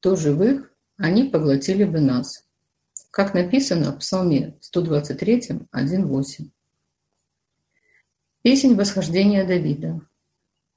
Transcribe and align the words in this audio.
то 0.00 0.16
живых 0.16 0.72
они 0.96 1.24
поглотили 1.24 1.84
бы 1.84 2.00
нас. 2.00 2.46
Как 3.10 3.34
написано 3.34 3.92
в 3.92 3.98
Псалме 3.98 4.56
123, 4.60 5.40
1.8. 5.72 6.50
Песнь 8.42 8.74
восхождения 8.74 9.46
Давида. 9.46 10.00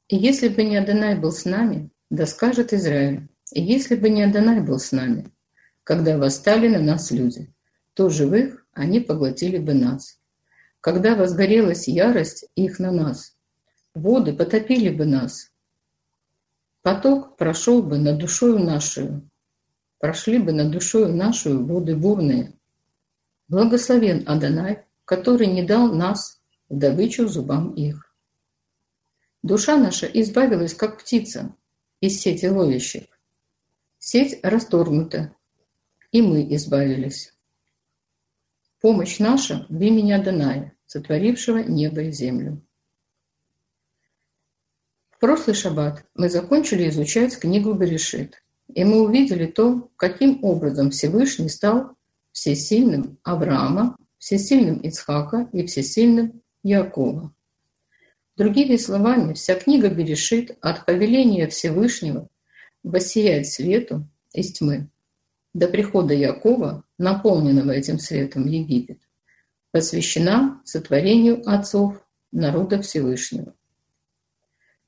«И 0.07 0.15
если 0.15 0.47
бы 0.47 0.63
не 0.63 0.77
Адонай 0.77 1.17
был 1.17 1.31
с 1.31 1.45
нами, 1.45 1.89
да 2.09 2.25
скажет 2.25 2.73
Израиль, 2.73 3.27
если 3.51 3.95
бы 3.95 4.09
не 4.09 4.23
Адонай 4.23 4.61
был 4.61 4.79
с 4.79 4.91
нами, 4.91 5.31
когда 5.83 6.17
восстали 6.17 6.67
на 6.67 6.79
нас 6.79 7.11
люди, 7.11 7.53
то 7.93 8.09
живых 8.09 8.65
они 8.73 8.99
поглотили 8.99 9.57
бы 9.57 9.73
нас. 9.73 10.19
Когда 10.81 11.15
возгорелась 11.15 11.87
ярость 11.87 12.45
их 12.55 12.79
на 12.79 12.91
нас, 12.91 13.36
Воды 13.97 14.31
потопили 14.31 14.89
бы 14.89 15.05
нас. 15.05 15.51
Поток 16.83 17.35
прошел 17.35 17.81
бы 17.81 17.97
над 17.97 18.19
душою 18.19 18.59
нашу, 18.59 19.27
прошли 19.97 20.37
бы 20.37 20.51
над 20.51 20.69
душою 20.69 21.15
нашу 21.15 21.65
воды 21.65 21.95
бурные. 21.95 22.53
Благословен 23.47 24.23
Адонай, 24.29 24.85
который 25.03 25.47
не 25.47 25.63
дал 25.63 25.91
нас 25.91 26.39
в 26.69 26.77
добычу 26.77 27.27
зубам 27.27 27.73
их. 27.73 28.13
Душа 29.41 29.77
наша 29.77 30.05
избавилась, 30.05 30.75
как 30.75 30.99
птица, 30.99 31.55
из 31.99 32.21
сети 32.21 32.47
ловящих. 32.47 33.05
Сеть 33.97 34.39
расторгнута, 34.43 35.33
и 36.11 36.21
мы 36.21 36.53
избавились. 36.53 37.33
Помощь 38.79 39.17
наша 39.17 39.65
в 39.69 39.81
имени 39.81 40.11
Адоная, 40.11 40.75
сотворившего 40.85 41.57
небо 41.57 42.01
и 42.01 42.11
землю. 42.11 42.61
В 45.17 45.19
прошлый 45.19 45.55
шаббат 45.55 46.05
мы 46.13 46.29
закончили 46.29 46.87
изучать 46.89 47.39
книгу 47.39 47.73
Берешит, 47.73 48.43
и 48.71 48.83
мы 48.83 49.01
увидели 49.01 49.47
то, 49.47 49.89
каким 49.95 50.43
образом 50.43 50.91
Всевышний 50.91 51.49
стал 51.49 51.95
всесильным 52.31 53.17
Авраама, 53.23 53.97
всесильным 54.19 54.77
Ицхака 54.77 55.49
и 55.53 55.65
всесильным 55.65 56.43
Якова. 56.61 57.33
Другими 58.35 58.75
словами, 58.75 59.33
вся 59.33 59.55
книга 59.55 59.89
Берешит 59.89 60.55
от 60.61 60.85
повеления 60.85 61.47
Всевышнего 61.47 62.27
воссиять 62.83 63.49
свету 63.49 64.07
из 64.33 64.53
тьмы 64.53 64.87
до 65.55 65.67
прихода 65.67 66.13
Якова, 66.13 66.83
наполненного 66.99 67.71
этим 67.71 67.97
светом 67.97 68.45
Египет, 68.45 68.99
посвящена 69.71 70.61
сотворению 70.63 71.41
отцов 71.49 71.95
народа 72.31 72.83
Всевышнего. 72.83 73.55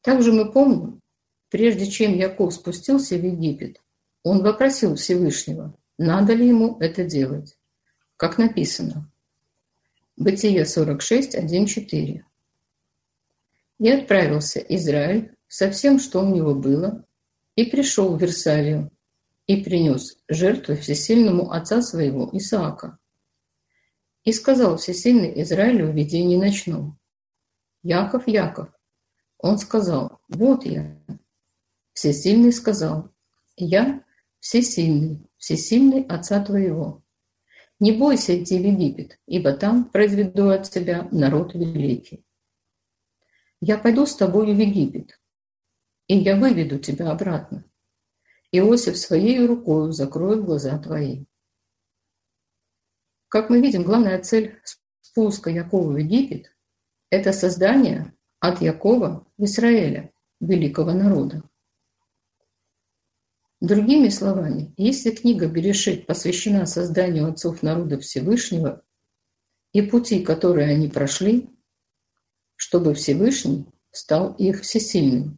Также 0.10 0.34
мы 0.34 0.52
помним, 0.52 1.04
прежде 1.52 1.86
чем 1.86 2.16
Яков 2.16 2.56
спустился 2.56 3.16
в 3.16 3.24
Египет, 3.24 3.80
он 4.24 4.42
вопросил 4.42 4.96
Всевышнего, 4.96 5.78
надо 6.00 6.34
ли 6.34 6.48
ему 6.48 6.78
это 6.80 7.04
делать. 7.04 7.60
Как 8.18 8.40
написано. 8.40 9.12
Бытие 10.18 10.66
46, 10.66 11.36
1, 11.36 11.66
4. 11.68 12.26
И 13.78 13.90
отправился 13.92 14.58
Израиль 14.58 15.36
со 15.48 15.70
всем, 15.70 16.00
что 16.00 16.26
у 16.26 16.34
него 16.34 16.56
было, 16.56 17.06
и 17.56 17.66
пришел 17.66 18.18
в 18.18 18.20
Версалию, 18.20 18.90
и 19.46 19.64
принес 19.64 20.18
жертву 20.28 20.76
всесильному 20.76 21.52
отца 21.52 21.84
своего 21.84 22.32
Исаака. 22.34 22.98
И 24.24 24.32
сказал 24.32 24.78
всесильный 24.78 25.40
Израилю 25.44 25.92
в 25.92 25.96
видении 25.96 26.36
ночном, 26.36 26.98
«Яков, 27.84 28.28
Яков, 28.28 28.70
он 29.40 29.58
сказал, 29.58 30.20
вот 30.28 30.66
я. 30.66 31.02
Всесильный 31.94 32.54
сказал, 32.54 33.12
я 33.56 34.04
всесильный, 34.40 35.28
всесильный 35.38 36.04
Отца 36.04 36.44
Твоего. 36.44 37.04
Не 37.80 37.94
бойся 37.94 38.42
идти 38.42 38.60
в 38.60 38.66
Египет, 38.66 39.20
ибо 39.26 39.54
там 39.54 39.86
произведу 39.86 40.50
от 40.50 40.70
тебя 40.70 41.08
народ 41.12 41.54
великий. 41.54 42.26
Я 43.62 43.78
пойду 43.78 44.06
с 44.06 44.16
тобою 44.16 44.56
в 44.56 44.60
Египет, 44.60 45.20
и 46.08 46.18
я 46.18 46.38
выведу 46.38 46.80
тебя 46.80 47.12
обратно. 47.12 47.64
Иосиф 48.52 48.98
своей 48.98 49.46
рукой 49.46 49.94
закроет 49.94 50.44
глаза 50.44 50.78
твои. 50.80 51.26
Как 53.30 53.50
мы 53.50 53.62
видим, 53.62 53.84
главная 53.84 54.22
цель 54.22 54.60
спуска 55.02 55.50
Якова 55.50 55.92
в 55.92 55.98
Египет– 55.98 56.52
это 57.10 57.32
создание 57.32 58.14
от 58.40 58.62
Якова 58.62 59.26
в 59.38 59.44
Израиля, 59.44 60.10
великого 60.40 60.94
народа. 60.94 61.44
Другими 63.62 64.10
словами, 64.10 64.74
если 64.78 65.12
книга 65.12 65.48
Берешит 65.48 66.06
посвящена 66.08 66.66
созданию 66.66 67.28
отцов 67.28 67.62
народа 67.62 68.00
Всевышнего 68.00 68.82
и 69.74 69.82
пути, 69.82 70.24
которые 70.24 70.70
они 70.70 70.88
прошли, 70.88 71.50
чтобы 72.56 72.94
Всевышний 72.94 73.66
стал 73.92 74.34
их 74.36 74.62
всесильным, 74.62 75.38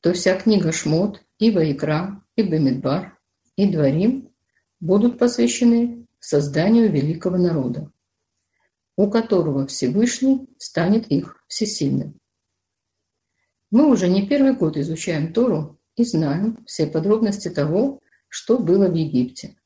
то 0.00 0.12
вся 0.12 0.38
книга 0.38 0.70
Шмот 0.70 1.22
и 1.38 1.50
Ваикра, 1.50 2.22
и 2.36 2.42
Бемидбар, 2.42 3.18
и 3.56 3.66
Дворим 3.66 4.34
будут 4.78 5.18
посвящены 5.18 6.06
созданию 6.18 6.92
великого 6.92 7.38
народа 7.38 7.90
у 8.98 9.08
которого 9.08 9.64
Всевышний 9.68 10.48
станет 10.58 11.06
их 11.06 11.40
всесильным. 11.46 12.18
Мы 13.70 13.88
уже 13.88 14.08
не 14.08 14.26
первый 14.26 14.54
год 14.54 14.76
изучаем 14.76 15.32
Тору 15.32 15.80
и 15.94 16.02
знаем 16.02 16.64
все 16.66 16.88
подробности 16.88 17.48
того, 17.48 18.00
что 18.26 18.58
было 18.58 18.88
в 18.88 18.94
Египте, 18.94 19.56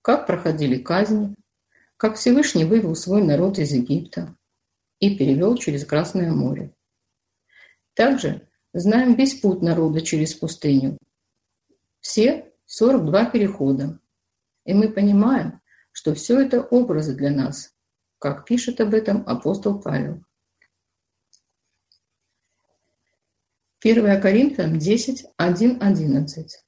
как 0.00 0.28
проходили 0.28 0.78
казни, 0.78 1.34
как 1.96 2.14
Всевышний 2.14 2.64
вывел 2.64 2.94
свой 2.94 3.24
народ 3.24 3.58
из 3.58 3.72
Египта 3.72 4.36
и 5.00 5.16
перевел 5.16 5.56
через 5.56 5.84
Красное 5.84 6.30
море. 6.30 6.72
Также 7.94 8.48
знаем 8.72 9.16
весь 9.16 9.40
путь 9.40 9.60
народа 9.60 10.02
через 10.02 10.34
пустыню. 10.34 10.98
Все 11.98 12.52
42 12.66 13.24
перехода. 13.24 13.98
И 14.64 14.72
мы 14.72 14.88
понимаем, 14.88 15.60
что 15.90 16.14
все 16.14 16.40
это 16.40 16.62
образы 16.62 17.16
для 17.16 17.30
нас, 17.30 17.71
как 18.22 18.44
пишет 18.44 18.80
об 18.80 18.94
этом 18.94 19.24
апостол 19.26 19.80
Павел. 19.80 20.22
1 23.80 24.20
Коринфянам 24.20 24.78
10, 24.78 25.26
1, 25.36 25.78
11. 25.82 26.64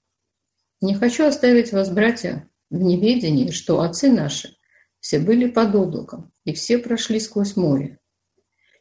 «Не 0.80 0.94
хочу 0.96 1.24
оставить 1.24 1.70
вас, 1.70 1.90
братья, 1.90 2.50
в 2.70 2.82
неведении, 2.82 3.52
что 3.52 3.82
отцы 3.82 4.10
наши 4.10 4.56
все 4.98 5.20
были 5.20 5.48
под 5.48 5.76
облаком, 5.76 6.32
и 6.44 6.52
все 6.54 6.78
прошли 6.78 7.20
сквозь 7.20 7.54
море, 7.54 8.00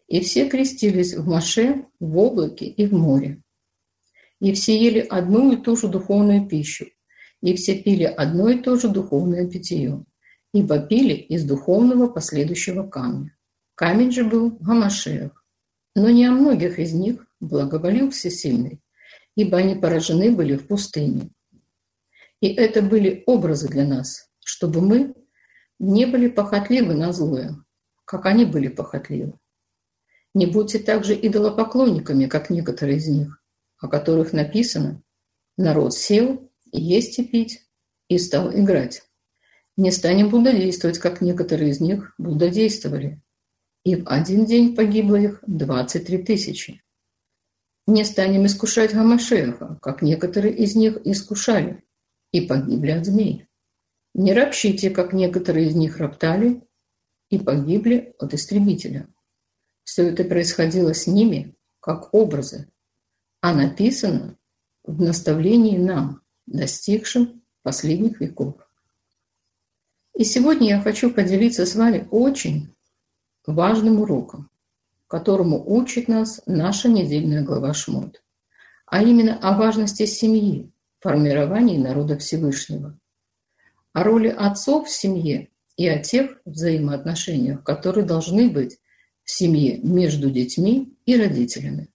и 0.08 0.20
все 0.22 0.50
крестились 0.50 1.14
в 1.14 1.28
Маше, 1.28 1.86
в 2.00 2.18
облаке 2.18 2.66
и 2.66 2.88
в 2.88 2.94
море, 2.94 3.44
и 4.40 4.52
все 4.54 4.76
ели 4.84 5.00
одну 5.00 5.52
и 5.52 5.58
ту 5.58 5.76
же 5.76 5.90
духовную 5.90 6.48
пищу, 6.48 6.88
и 7.42 7.54
все 7.54 7.80
пили 7.84 8.06
одно 8.06 8.50
и 8.50 8.60
то 8.60 8.78
же 8.78 8.90
духовное 8.90 9.48
питье 9.48 10.04
ибо 10.54 10.80
пили 10.80 11.14
из 11.14 11.44
духовного 11.44 12.08
последующего 12.08 12.88
камня. 12.88 13.36
Камень 13.76 14.12
же 14.12 14.24
был 14.24 14.52
Гамашех. 14.52 15.44
Но 15.96 16.10
не 16.10 16.26
о 16.26 16.32
многих 16.32 16.80
из 16.80 16.94
них 16.94 17.26
благоволил 17.40 18.12
Всесильный, 18.12 18.82
ибо 19.36 19.58
они 19.58 19.76
поражены 19.76 20.32
были 20.32 20.56
в 20.56 20.68
пустыне. 20.68 21.30
И 22.40 22.48
это 22.54 22.82
были 22.82 23.24
образы 23.26 23.68
для 23.68 23.86
нас, 23.86 24.30
чтобы 24.44 24.82
мы 24.82 25.16
не 25.80 26.06
были 26.06 26.28
похотливы 26.28 26.94
на 26.94 27.14
злое, 27.14 27.64
как 28.06 28.26
они 28.26 28.46
были 28.46 28.68
похотливы. 28.68 29.34
Не 30.34 30.48
будьте 30.48 30.80
также 30.80 31.14
идолопоклонниками, 31.14 32.26
как 32.26 32.50
некоторые 32.50 32.98
из 32.98 33.08
них, 33.08 33.44
о 33.78 33.88
которых 33.88 34.34
написано 34.34 35.04
«Народ 35.58 35.94
сел, 35.94 36.50
и 36.72 36.82
есть 36.82 37.20
и 37.20 37.24
пить, 37.24 37.68
и 38.08 38.18
стал 38.18 38.52
играть». 38.52 39.04
Не 39.76 39.92
станем 39.92 40.30
блудодействовать, 40.30 41.00
как 41.00 41.22
некоторые 41.22 41.72
из 41.72 41.80
них 41.80 42.14
блудодействовали. 42.18 43.22
И 43.84 43.96
в 43.96 44.08
один 44.08 44.46
день 44.46 44.76
погибло 44.76 45.16
их 45.16 45.44
23 45.48 46.24
тысячи. 46.24 46.84
Не 47.86 48.06
станем 48.06 48.46
искушать 48.46 48.94
Гамашеха, 48.94 49.78
как 49.82 50.02
некоторые 50.02 50.56
из 50.56 50.76
них 50.76 51.02
искушали, 51.06 51.84
и 52.32 52.42
погибли 52.42 52.92
от 52.92 53.06
змей. 53.06 53.48
Не 54.14 54.34
ропщите, 54.34 54.90
как 54.90 55.12
некоторые 55.12 55.68
из 55.68 55.76
них 55.76 55.98
роптали, 55.98 56.62
и 57.30 57.40
погибли 57.40 58.16
от 58.20 58.34
истребителя. 58.34 59.08
Все 59.84 60.10
это 60.10 60.24
происходило 60.24 60.94
с 60.94 61.08
ними, 61.08 61.56
как 61.80 62.14
образы, 62.14 62.72
а 63.42 63.54
написано 63.54 64.38
в 64.84 65.02
наставлении 65.02 65.78
нам, 65.78 66.22
достигшим 66.46 67.44
последних 67.64 68.22
веков. 68.22 68.63
И 70.16 70.24
сегодня 70.24 70.70
я 70.70 70.82
хочу 70.82 71.12
поделиться 71.12 71.66
с 71.66 71.76
вами 71.76 72.08
очень 72.12 72.74
важным 73.48 74.00
уроком, 74.00 74.50
которому 75.08 75.64
учит 75.66 76.08
нас 76.08 76.42
наша 76.46 76.88
недельная 76.88 77.44
глава 77.44 77.74
Шмот, 77.74 78.24
а 78.86 79.02
именно 79.02 79.38
о 79.40 79.58
важности 79.58 80.06
семьи, 80.06 80.72
формировании 81.00 81.78
народа 81.78 82.18
Всевышнего, 82.18 82.98
о 83.92 84.04
роли 84.04 84.28
отцов 84.28 84.88
в 84.88 84.92
семье 84.92 85.50
и 85.78 85.88
о 85.88 86.00
тех 86.00 86.40
взаимоотношениях, 86.46 87.64
которые 87.64 88.06
должны 88.06 88.50
быть 88.50 88.80
в 89.24 89.32
семье 89.32 89.80
между 89.80 90.30
детьми 90.30 90.96
и 91.06 91.18
родителями. 91.18 91.90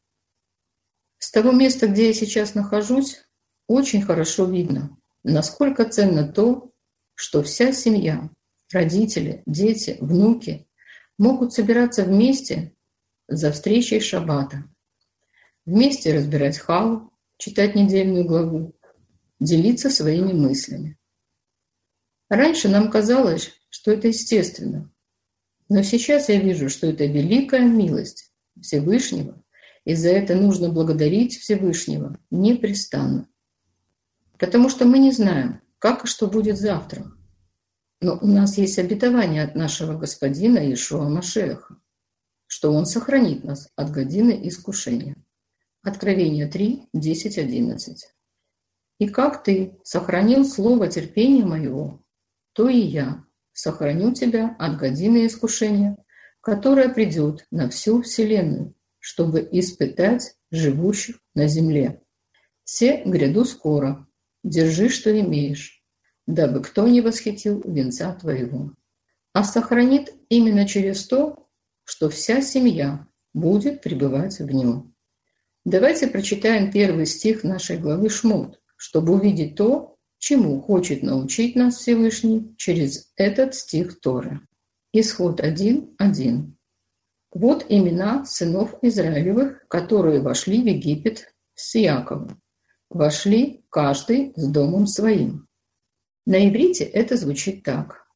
С 1.18 1.30
того 1.30 1.52
места, 1.52 1.86
где 1.86 2.08
я 2.08 2.14
сейчас 2.14 2.54
нахожусь, 2.54 3.24
очень 3.68 4.02
хорошо 4.02 4.44
видно, 4.46 4.96
насколько 5.22 5.84
ценно 5.84 6.26
то, 6.26 6.72
что 7.18 7.42
вся 7.42 7.72
семья, 7.72 8.30
родители, 8.72 9.42
дети, 9.44 9.96
внуки 10.00 10.68
могут 11.18 11.52
собираться 11.52 12.04
вместе 12.04 12.76
за 13.26 13.50
встречей 13.50 13.98
шаббата, 13.98 14.62
вместе 15.66 16.14
разбирать 16.14 16.58
халу, 16.58 17.12
читать 17.36 17.74
недельную 17.74 18.24
главу, 18.24 18.72
делиться 19.40 19.90
своими 19.90 20.32
мыслями. 20.32 20.96
Раньше 22.28 22.68
нам 22.68 22.88
казалось, 22.88 23.50
что 23.68 23.90
это 23.90 24.08
естественно, 24.08 24.88
но 25.68 25.82
сейчас 25.82 26.28
я 26.28 26.38
вижу, 26.38 26.70
что 26.70 26.86
это 26.86 27.04
великая 27.04 27.62
милость 27.62 28.32
Всевышнего, 28.60 29.42
и 29.84 29.94
за 29.94 30.10
это 30.10 30.36
нужно 30.36 30.68
благодарить 30.68 31.36
Всевышнего 31.36 32.16
непрестанно. 32.30 33.28
Потому 34.38 34.68
что 34.68 34.84
мы 34.84 35.00
не 35.00 35.10
знаем, 35.10 35.62
как 35.78 36.04
и 36.04 36.08
что 36.08 36.26
будет 36.26 36.58
завтра. 36.58 37.06
Но 38.00 38.18
у 38.20 38.26
нас 38.26 38.58
есть 38.58 38.78
обетование 38.78 39.42
от 39.42 39.54
нашего 39.54 39.98
господина 39.98 40.58
Иешуа 40.58 41.08
Машеха, 41.08 41.76
что 42.46 42.72
он 42.72 42.86
сохранит 42.86 43.44
нас 43.44 43.68
от 43.76 43.90
годины 43.90 44.40
искушения. 44.48 45.16
Откровение 45.82 46.46
3, 46.46 46.88
10, 46.92 47.38
11. 47.38 48.14
«И 48.98 49.08
как 49.08 49.42
ты 49.44 49.78
сохранил 49.84 50.44
слово 50.44 50.88
терпения 50.88 51.44
моего, 51.44 52.02
то 52.52 52.68
и 52.68 52.78
я 52.78 53.24
сохраню 53.52 54.12
тебя 54.12 54.56
от 54.58 54.78
годины 54.78 55.26
искушения, 55.26 55.96
которая 56.40 56.88
придет 56.88 57.46
на 57.50 57.68
всю 57.68 58.02
вселенную, 58.02 58.74
чтобы 58.98 59.48
испытать 59.52 60.34
живущих 60.50 61.20
на 61.34 61.46
земле. 61.46 62.02
Все 62.64 63.04
гряду 63.04 63.44
скоро, 63.44 64.07
держи, 64.48 64.88
что 64.88 65.18
имеешь, 65.18 65.82
дабы 66.26 66.60
кто 66.60 66.88
не 66.88 67.00
восхитил 67.00 67.62
венца 67.64 68.12
твоего. 68.14 68.72
А 69.32 69.44
сохранит 69.44 70.12
именно 70.28 70.66
через 70.66 71.06
то, 71.06 71.48
что 71.84 72.10
вся 72.10 72.40
семья 72.40 73.06
будет 73.34 73.82
пребывать 73.82 74.38
в 74.38 74.50
нем. 74.50 74.94
Давайте 75.64 76.06
прочитаем 76.06 76.72
первый 76.72 77.06
стих 77.06 77.44
нашей 77.44 77.78
главы 77.78 78.08
Шмот, 78.08 78.60
чтобы 78.76 79.14
увидеть 79.14 79.54
то, 79.54 79.96
чему 80.18 80.60
хочет 80.60 81.02
научить 81.02 81.54
нас 81.54 81.76
Всевышний 81.76 82.54
через 82.56 83.12
этот 83.16 83.54
стих 83.54 84.00
Торы. 84.00 84.40
Исход 84.92 85.40
1.1. 85.40 86.52
Вот 87.32 87.66
имена 87.68 88.24
сынов 88.24 88.74
Израилевых, 88.80 89.68
которые 89.68 90.20
вошли 90.20 90.62
в 90.62 90.66
Египет 90.66 91.34
с 91.54 91.74
Яковом. 91.74 92.40
Вошли 92.90 93.64
каждый 93.70 94.32
с 94.36 94.48
домом 94.48 94.86
своим. 94.86 95.46
На 96.26 96.48
иврите 96.48 96.84
это 96.84 97.16
звучит 97.16 97.62
так. 97.62 98.06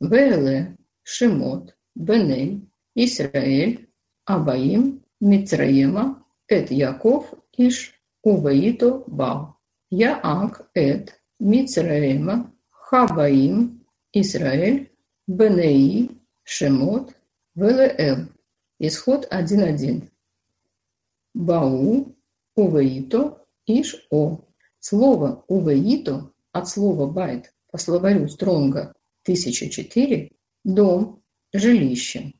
Веле, 0.00 0.76
Шемот, 1.02 1.76
Беней, 1.94 2.68
Исраэль, 2.94 3.88
Абаим, 4.24 5.04
Мицраема, 5.20 6.24
Эт 6.46 6.70
Яков, 6.70 7.32
Иш, 7.56 7.94
Уваито, 8.22 9.04
Бал. 9.06 9.56
Яак, 9.90 10.70
Эт, 10.74 11.20
Мицраема, 11.40 12.52
Хабаим, 12.70 13.84
Израиль, 14.12 14.92
Бенеи, 15.26 16.10
Шемот, 16.42 17.14
Велеэл. 17.54 18.28
Исход 18.78 19.28
1.1. 19.30 20.08
Бау, 21.34 22.16
Увеито, 22.54 23.46
Иш-О. 23.68 24.44
Слово 24.80 25.44
Увеито 25.48 26.32
от 26.52 26.68
слова 26.68 27.06
«байт» 27.06 27.52
по 27.70 27.78
словарю 27.78 28.28
Стронга 28.28 28.94
1004– 29.24 30.32
дом, 30.64 31.22
жилище, 31.52 32.32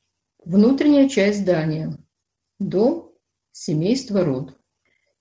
внутренняя 0.44 1.08
часть 1.08 1.40
здания, 1.40 1.98
дом, 2.58 3.12
семейство, 3.52 4.24
род. 4.24 4.58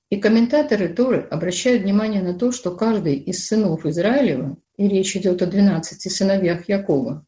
И 0.10 0.18
комментаторы 0.18 0.88
Торы 0.94 1.22
обращают 1.22 1.84
внимание 1.84 2.22
на 2.22 2.34
то, 2.34 2.54
что 2.54 2.76
каждый 2.76 3.16
из 3.16 3.46
сынов 3.46 3.86
Израилева, 3.86 4.58
и 4.78 4.88
речь 4.88 5.18
идет 5.18 5.42
о 5.42 5.48
12 5.48 6.10
сыновьях 6.10 6.70
Якова, 6.70 7.26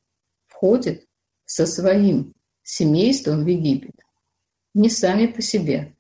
входит 0.48 1.06
со 1.46 1.66
своим 1.66 2.34
семейством 2.64 3.44
в 3.44 3.48
Египет. 3.48 3.96
Не 4.74 4.90
сами 4.90 5.26
по 5.26 5.42
себе, 5.42 5.98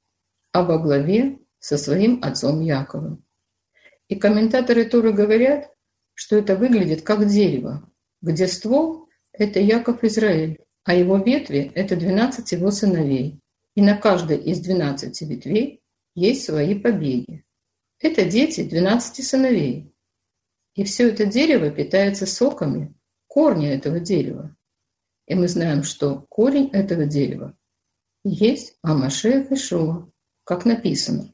а 0.53 0.63
во 0.63 0.77
главе 0.77 1.38
со 1.59 1.77
своим 1.77 2.23
отцом 2.23 2.61
Яковом. 2.61 3.23
И 4.07 4.15
комментаторы 4.15 4.85
Торы 4.85 5.13
говорят, 5.13 5.71
что 6.13 6.37
это 6.37 6.55
выглядит 6.55 7.03
как 7.03 7.27
дерево, 7.27 7.89
где 8.21 8.47
ствол– 8.47 9.07
это 9.31 9.59
Яков 9.59 10.03
Израиль, 10.03 10.59
а 10.83 10.95
его 10.95 11.17
ветви– 11.17 11.71
это 11.75 11.95
12 11.95 12.51
его 12.51 12.71
сыновей. 12.71 13.39
И 13.75 13.81
на 13.81 13.95
каждой 13.95 14.37
из 14.37 14.59
12 14.59 15.21
ветвей 15.21 15.81
есть 16.15 16.43
свои 16.43 16.77
побеги. 16.77 17.45
Это 17.99 18.25
дети 18.25 18.63
12 18.63 19.25
сыновей. 19.25 19.93
И 20.75 20.83
все 20.83 21.09
это 21.09 21.25
дерево 21.25 21.69
питается 21.69 22.25
соками 22.25 22.95
корня 23.27 23.73
этого 23.73 23.99
дерева. 23.99 24.55
И 25.27 25.35
мы 25.35 25.47
знаем, 25.47 25.83
что 25.83 26.25
корень 26.29 26.69
этого 26.71 27.05
дерева 27.05 27.55
есть 28.23 28.75
Амашех 28.81 29.51
Ишуа, 29.51 30.11
как 30.43 30.65
написано. 30.65 31.33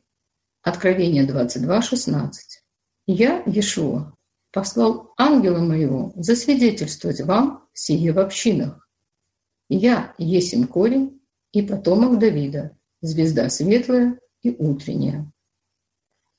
Откровение 0.65 1.27
22, 1.27 1.79
16. 1.84 2.63
Я, 3.05 3.43
Иешуа, 3.45 4.15
послал 4.51 5.13
ангела 5.15 5.60
моего 5.60 6.12
засвидетельствовать 6.15 7.22
вам 7.22 7.67
сие 7.72 8.12
в 8.12 8.17
общинах. 8.17 8.89
Я 9.69 10.15
есим 10.17 10.65
корень 10.65 11.22
и 11.51 11.62
потомок 11.62 12.17
Давида, 12.17 12.75
звезда 13.01 13.48
светлая 13.50 14.19
и 14.41 14.55
утренняя. 14.57 15.31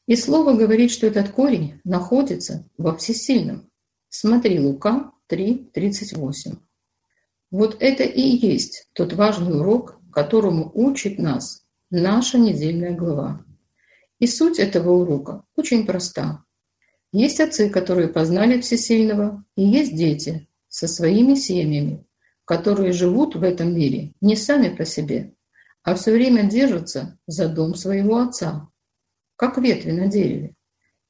И 0.08 0.16
слово 0.16 0.54
говорит, 0.54 0.90
что 0.90 1.06
этот 1.06 1.28
корень 1.28 1.80
находится 1.84 2.68
во 2.76 2.96
всесильном. 2.96 3.70
Смотри 4.08 4.58
Лука 4.58 5.12
3.38. 5.30 6.58
Вот 7.52 7.76
это 7.78 8.02
и 8.02 8.22
есть 8.22 8.88
тот 8.92 9.12
важный 9.12 9.60
урок, 9.60 10.00
которому 10.12 10.68
учит 10.74 11.20
нас 11.20 11.64
наша 11.90 12.38
недельная 12.38 12.90
глава. 12.90 13.45
И 14.18 14.26
суть 14.26 14.58
этого 14.58 14.92
урока 14.92 15.44
очень 15.56 15.86
проста. 15.86 16.44
Есть 17.12 17.40
отцы, 17.40 17.70
которые 17.70 18.08
познали 18.08 18.60
Всесильного, 18.60 19.44
и 19.56 19.62
есть 19.62 19.94
дети 19.94 20.48
со 20.68 20.88
своими 20.88 21.34
семьями, 21.34 22.06
которые 22.44 22.92
живут 22.92 23.34
в 23.34 23.42
этом 23.42 23.74
мире 23.74 24.14
не 24.20 24.36
сами 24.36 24.74
по 24.74 24.84
себе, 24.84 25.34
а 25.82 25.94
все 25.94 26.12
время 26.12 26.44
держатся 26.44 27.18
за 27.26 27.48
дом 27.48 27.74
своего 27.74 28.18
отца. 28.18 28.68
как 29.36 29.58
ветви 29.58 29.90
на 29.90 30.06
дереве, 30.06 30.54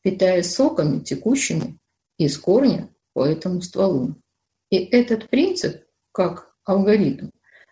питаясь 0.02 0.52
соками, 0.52 0.98
текущими 0.98 1.78
из 2.18 2.36
корня 2.38 2.92
по 3.12 3.24
этому 3.24 3.62
стволу. 3.62 4.16
И 4.70 4.76
этот 4.76 5.30
принцип, 5.30 5.84
как 6.12 6.54
алгоритм, 6.64 7.30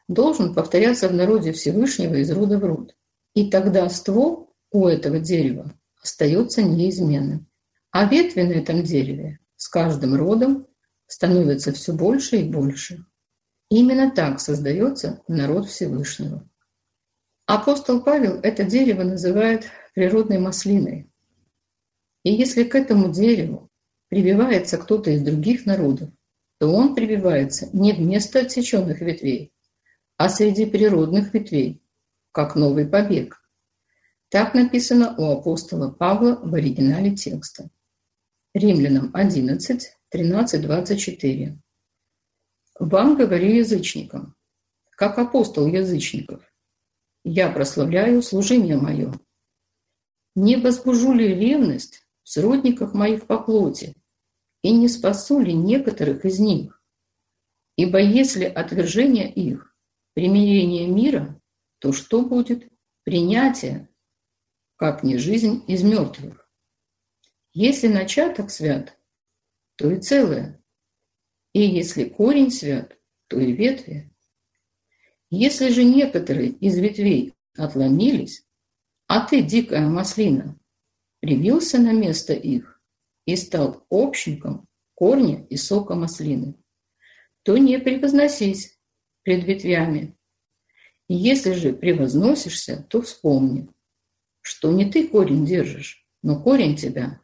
должен 0.09 0.55
повторяться 0.55 1.09
в 1.09 1.15
народе 1.15 1.53
Всевышнего 1.53 2.15
из 2.15 2.31
рода 2.31 2.59
в 2.59 2.65
род. 2.65 2.95
И 3.35 3.51
тогда 3.51 3.89
ствол 3.89 4.44
у 4.75 4.89
этого 4.89 5.21
дерева 5.21 5.73
остается 6.03 6.61
неизменным. 6.61 7.47
А 7.93 8.07
ветви 8.07 8.43
на 8.43 8.53
этом 8.55 8.83
дереве 8.83 9.39
с 9.55 9.69
каждым 9.69 10.17
родом 10.17 10.67
становятся 11.07 11.73
все 11.73 11.93
больше 11.93 12.39
и 12.39 12.43
больше. 12.43 13.07
Именно 13.71 14.11
так 14.11 14.41
создается 14.41 15.23
народ 15.29 15.69
Всевышнего. 15.69 16.51
Апостол 17.47 18.03
Павел 18.03 18.41
это 18.43 18.65
дерево 18.65 19.05
называет 19.05 19.67
природной 19.95 20.39
маслиной. 20.39 21.09
И 22.25 22.33
если 22.33 22.65
к 22.65 22.75
этому 22.75 23.13
дереву 23.13 23.71
прививается 24.09 24.77
кто-то 24.77 25.11
из 25.11 25.23
других 25.23 25.67
народов, 25.67 26.11
то 26.59 26.69
он 26.73 26.97
прививается 26.97 27.69
не 27.73 27.93
вместо 27.93 28.41
отсеченных 28.41 29.01
ветвей, 29.01 29.53
а 30.17 30.29
среди 30.29 30.67
природных 30.67 31.33
ветвей, 31.33 31.81
как 32.33 32.57
новый 32.57 32.89
побег. 32.89 33.44
Так 34.35 34.53
написано 34.53 35.15
у 35.17 35.31
апостола 35.31 35.93
Павла 35.93 36.35
в 36.43 36.53
оригинале 36.57 37.15
текста. 37.15 37.71
Римлянам 38.53 39.13
11, 39.15 39.97
13, 40.09 40.61
24. 40.61 41.57
«Вам 42.81 43.17
говорю 43.17 43.53
язычникам, 43.53 44.35
как 44.91 45.19
апостол 45.19 45.69
язычников, 45.69 46.43
я 47.23 47.49
прославляю 47.49 48.23
служение 48.23 48.77
мое. 48.77 49.13
Не 50.35 50.57
возбужу 50.57 51.13
ли 51.13 51.29
ревность 51.29 52.05
в 52.25 52.31
сродниках 52.31 52.93
моих 52.93 53.29
по 53.29 53.39
плоти, 53.39 53.95
и 54.63 54.73
не 54.73 54.89
спасу 54.89 55.39
ли 55.39 55.53
некоторых 55.53 56.25
из 56.25 56.41
них? 56.41 56.83
Ибо 57.77 58.01
если 58.01 58.47
отвержение 58.47 59.33
их– 59.33 59.77
примирение 60.15 60.89
мира, 60.89 61.41
то 61.79 61.93
что 61.93 62.23
будет? 62.23 62.69
Принятие, 63.05 63.89
как 64.85 65.03
не 65.03 65.17
жизнь 65.17 65.65
из 65.67 65.83
мертвых. 65.83 66.47
Если 67.55 67.89
начаток 67.89 68.51
свят, 68.51 68.99
то 69.77 69.91
и 69.91 69.99
целое. 69.99 70.63
И 71.55 71.63
если 71.63 72.05
корень 72.05 72.51
свят, 72.51 72.95
то 73.29 73.41
и 73.41 73.53
ветви. 73.53 74.15
Если 75.31 75.71
же 75.71 75.85
некоторые 75.85 76.51
из 76.51 76.77
ветвей 76.77 77.33
отломились, 77.57 78.45
а 79.07 79.27
ты, 79.27 79.41
дикая 79.41 79.89
маслина, 79.89 80.61
привился 81.21 81.79
на 81.79 81.93
место 81.95 82.35
их, 82.35 82.79
и 83.25 83.37
стал 83.37 83.87
общником 83.89 84.69
корня 84.95 85.47
и 85.49 85.57
сока 85.57 85.95
маслины, 85.95 86.57
то 87.43 87.57
не 87.57 87.79
превозносись 87.79 88.79
пред 89.23 89.45
ветвями. 89.45 90.15
И 91.09 91.15
если 91.15 91.53
же 91.53 91.73
превозносишься, 91.73 92.87
то 92.91 93.01
вспомни, 93.01 93.71
что 94.45 94.71
не 94.71 94.85
ты 94.85 95.09
корень 95.09 95.47
держишь, 95.47 96.07
но 96.23 96.41
корень 96.41 96.77
тебя. 96.77 97.23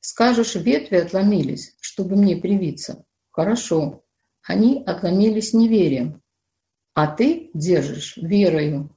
Скажешь, 0.00 0.56
ветви 0.56 0.96
отломились, 0.96 1.76
чтобы 1.80 2.16
мне 2.16 2.36
привиться. 2.36 3.04
Хорошо, 3.30 4.04
они 4.42 4.82
отломились 4.84 5.54
неверием, 5.54 6.20
а 6.94 7.06
ты 7.06 7.50
держишь 7.54 8.16
верою. 8.16 8.90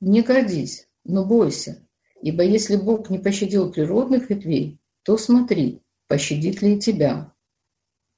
Не 0.00 0.22
годись, 0.22 0.88
но 1.02 1.24
бойся, 1.24 1.84
ибо 2.22 2.44
если 2.44 2.76
Бог 2.76 3.10
не 3.10 3.18
пощадил 3.18 3.72
природных 3.72 4.30
ветвей, 4.30 4.78
то 5.02 5.18
смотри, 5.18 5.82
пощадит 6.06 6.62
ли 6.62 6.76
и 6.76 6.80
тебя. 6.80 7.34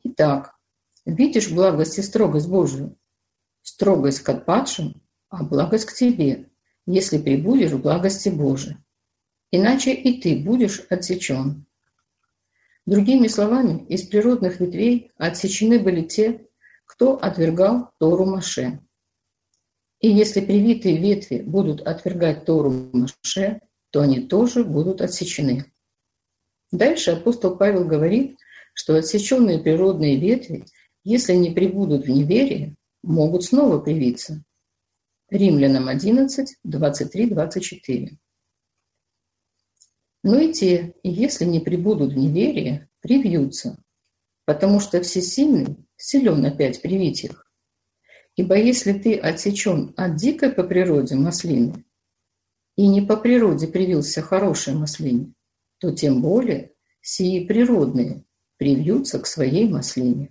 Итак, 0.04 0.58
видишь 1.06 1.50
благость 1.50 1.96
и 1.96 2.02
строгость 2.02 2.48
Божию? 2.48 2.98
Строгость 3.62 4.20
к 4.20 4.28
отпадшим, 4.28 5.00
а 5.30 5.42
благость 5.42 5.86
к 5.86 5.94
тебе, 5.94 6.50
если 6.90 7.18
прибудешь 7.18 7.72
в 7.72 7.82
благости 7.82 8.30
Божией. 8.30 8.78
Иначе 9.50 9.92
и 9.92 10.20
ты 10.22 10.36
будешь 10.36 10.86
отсечен. 10.88 11.66
Другими 12.86 13.28
словами, 13.28 13.84
из 13.88 14.04
природных 14.04 14.60
ветвей 14.60 15.12
отсечены 15.18 15.78
были 15.78 16.02
те, 16.02 16.46
кто 16.86 17.16
отвергал 17.16 17.90
Тору 17.98 18.24
Маше. 18.24 18.80
И 20.00 20.08
если 20.08 20.40
привитые 20.40 20.96
ветви 20.96 21.42
будут 21.42 21.82
отвергать 21.82 22.46
Тору 22.46 22.70
Маше, 22.70 23.60
то 23.90 24.00
они 24.00 24.20
тоже 24.20 24.64
будут 24.64 25.02
отсечены. 25.02 25.66
Дальше 26.72 27.10
апостол 27.10 27.56
Павел 27.56 27.84
говорит, 27.84 28.38
что 28.72 28.96
отсеченные 28.96 29.58
природные 29.58 30.16
ветви, 30.16 30.64
если 31.04 31.34
не 31.34 31.50
прибудут 31.50 32.06
в 32.06 32.08
неверие, 32.08 32.76
могут 33.02 33.44
снова 33.44 33.78
привиться. 33.78 34.42
Римлянам 35.30 35.88
11, 35.88 36.56
23, 36.64 37.26
24. 37.26 38.18
Но 40.22 40.38
и 40.38 40.52
те, 40.52 40.94
если 41.02 41.44
не 41.44 41.60
прибудут 41.60 42.12
в 42.12 42.16
неверие, 42.16 42.88
привьются, 43.00 43.82
потому 44.46 44.80
что 44.80 45.02
всесильный 45.02 45.76
силен 45.96 46.44
опять 46.44 46.80
привить 46.80 47.24
их. 47.24 47.50
Ибо 48.36 48.56
если 48.56 48.92
ты 48.92 49.16
отсечен 49.16 49.92
от 49.96 50.16
дикой 50.16 50.50
по 50.50 50.62
природе 50.62 51.14
маслины, 51.14 51.84
и 52.76 52.86
не 52.86 53.02
по 53.02 53.16
природе 53.16 53.66
привился 53.66 54.22
хорошей 54.22 54.74
маслине, 54.74 55.34
то 55.78 55.92
тем 55.92 56.22
более 56.22 56.72
сии 57.00 57.44
природные 57.44 58.24
привьются 58.56 59.18
к 59.18 59.26
своей 59.26 59.68
маслине. 59.68 60.30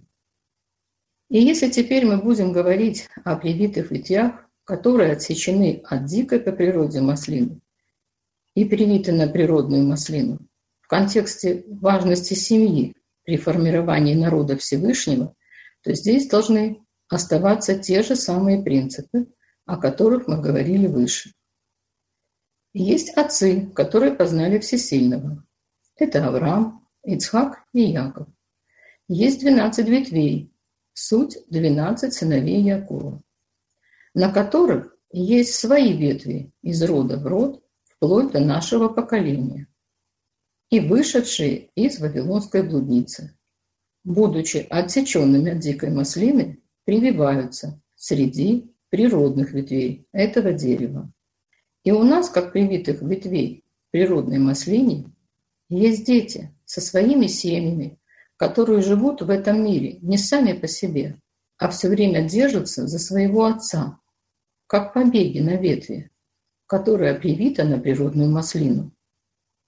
И 1.30 1.39
если 1.39 1.70
теперь 1.70 2.06
мы 2.06 2.18
будем 2.18 2.54
говорить 2.54 3.10
о 3.25 3.36
привитых 3.36 3.92
ветвях, 3.92 4.47
которые 4.67 5.13
отсечены 5.13 5.81
от 5.86 6.05
дикой 6.05 6.41
по 6.41 6.51
природе 6.51 7.00
маслины 7.00 7.62
и 8.53 8.65
привиты 8.65 9.13
на 9.13 9.27
природную 9.27 9.88
маслину, 9.88 10.39
в 10.81 10.89
контексте 10.89 11.63
важности 11.67 12.33
семьи 12.33 12.93
при 13.24 13.38
формировании 13.38 14.13
народа 14.13 14.57
Всевышнего, 14.57 15.33
то 15.83 15.93
здесь 15.93 16.27
должны 16.27 16.86
оставаться 17.07 17.79
те 17.79 18.03
же 18.03 18.17
самые 18.17 18.62
принципы, 18.62 19.27
о 19.65 19.77
которых 19.77 20.27
мы 20.27 20.41
говорили 20.41 20.88
выше. 20.88 21.31
Есть 22.74 23.15
отцы, 23.15 23.67
которые 23.74 24.15
познали 24.15 24.59
Всесильного. 24.59 25.45
Это 25.95 26.27
Авраам, 26.27 26.86
Ицхак 27.05 27.63
и 27.71 27.83
Яков. 27.83 28.27
Есть 29.07 29.39
двенадцать 29.39 29.88
ветвей, 29.88 30.51
суть 30.93 31.38
двенадцать 31.50 32.13
сыновей 32.13 32.62
Якова, 32.62 33.24
на 34.17 34.31
которых 34.31 34.97
есть 35.12 35.53
свои 35.53 35.95
ветви 35.95 36.51
из 36.63 36.81
рода 36.81 37.17
в 37.17 37.27
род, 37.27 37.63
вплоть 37.83 38.31
до 38.31 38.39
нашего 38.39 38.88
поколения, 38.88 39.67
и 40.71 40.79
вышедшие 40.79 41.69
из 41.75 42.00
Вавилонской 42.00 42.63
блудницы, 42.63 43.38
будучи 44.03 44.65
отсеченными 44.71 45.51
от 45.51 45.59
дикой 45.59 45.91
маслины, 45.91 46.63
прививаются 46.83 47.79
среди 47.95 48.74
природных 48.89 49.51
ветвей 49.51 50.07
этого 50.12 50.51
дерева. 50.51 51.13
И 51.83 51.91
у 51.91 52.01
нас, 52.01 52.27
как 52.27 52.53
привитых 52.53 53.03
ветвей 53.03 53.65
природной 53.91 54.39
маслине, 54.39 55.13
есть 55.69 56.07
дети 56.07 56.51
со 56.65 56.81
своими 56.81 57.27
семьями, 57.27 58.00
которые 58.36 58.81
живут 58.81 59.21
в 59.21 59.29
этом 59.29 59.63
мире 59.63 60.00
не 60.01 60.17
сами 60.17 60.53
по 60.53 60.67
себе, 60.67 61.21
а 61.59 61.69
все 61.69 61.88
время 61.88 62.27
держатся 62.27 62.88
за 62.88 62.97
своего 62.97 63.45
отца, 63.45 64.00
как 64.67 64.93
побеги 64.93 65.39
на 65.39 65.55
ветви, 65.55 66.12
которая 66.67 67.17
привита 67.17 67.63
на 67.63 67.79
природную 67.79 68.29
маслину. 68.29 68.91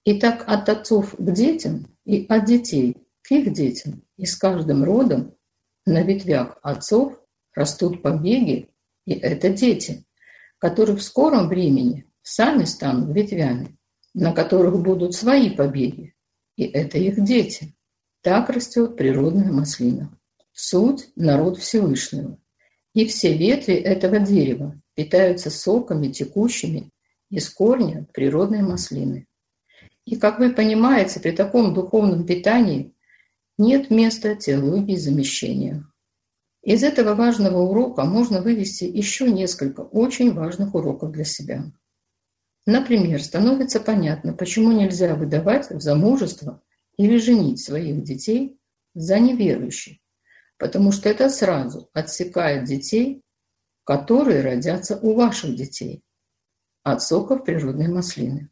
И 0.04 0.18
так 0.18 0.44
от 0.46 0.68
отцов 0.68 1.14
к 1.16 1.32
детям 1.32 1.86
и 2.04 2.26
от 2.28 2.44
детей 2.44 2.96
к 3.22 3.32
их 3.32 3.52
детям, 3.52 4.02
и 4.16 4.26
с 4.26 4.36
каждым 4.36 4.84
родом 4.84 5.34
на 5.86 6.02
ветвях 6.02 6.58
отцов 6.62 7.20
растут 7.54 8.02
побеги, 8.02 8.70
и 9.06 9.12
это 9.12 9.50
дети, 9.50 10.04
которые 10.58 10.96
в 10.96 11.02
скором 11.02 11.48
времени 11.48 12.06
сами 12.22 12.64
станут 12.64 13.14
ветвями, 13.14 13.76
на 14.14 14.32
которых 14.32 14.82
будут 14.82 15.14
свои 15.14 15.50
побеги, 15.50 16.14
и 16.56 16.64
это 16.64 16.98
их 16.98 17.22
дети. 17.24 17.74
Так 18.22 18.50
растет 18.50 18.96
природная 18.96 19.50
маслина. 19.50 20.16
Суть– 20.52 21.10
народ 21.16 21.58
Всевышнего. 21.58 22.38
И 22.92 23.06
все 23.06 23.36
ветви 23.36 23.74
этого 23.74 24.18
дерева 24.18 24.79
питаются 24.94 25.50
соками, 25.50 26.08
текущими 26.08 26.90
из 27.30 27.48
корня 27.50 28.06
природной 28.12 28.62
маслины. 28.62 29.26
И, 30.04 30.16
как 30.16 30.38
вы 30.38 30.52
понимаете, 30.52 31.20
при 31.20 31.30
таком 31.30 31.74
духовном 31.74 32.26
питании 32.26 32.92
нет 33.58 33.90
места 33.90 34.34
теологии 34.34 34.96
замещения. 34.96 35.84
Из 36.62 36.82
этого 36.82 37.14
важного 37.14 37.58
урока 37.58 38.04
можно 38.04 38.42
вывести 38.42 38.84
еще 38.84 39.30
несколько 39.30 39.80
очень 39.80 40.32
важных 40.32 40.74
уроков 40.74 41.12
для 41.12 41.24
себя. 41.24 41.64
Например, 42.66 43.22
становится 43.22 43.80
понятно, 43.80 44.34
почему 44.34 44.72
нельзя 44.72 45.14
выдавать 45.14 45.70
в 45.70 45.80
замужество 45.80 46.62
или 46.96 47.16
женить 47.16 47.62
своих 47.62 48.02
детей 48.02 48.58
за 48.94 49.18
неверующих, 49.18 49.98
потому 50.58 50.92
что 50.92 51.08
это 51.08 51.30
сразу 51.30 51.88
отсекает 51.94 52.64
детей, 52.64 53.22
которые 53.84 54.42
родятся 54.42 54.98
у 54.98 55.14
ваших 55.14 55.56
детей 55.56 56.02
от 56.82 57.02
соков 57.02 57.44
природной 57.44 57.88
маслины. 57.88 58.50